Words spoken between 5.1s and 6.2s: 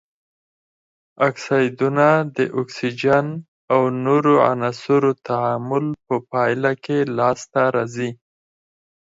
تعامل په